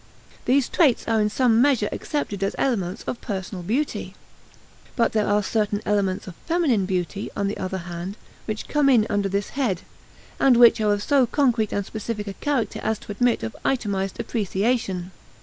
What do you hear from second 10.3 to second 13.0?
and which are of so concrete and specific a character as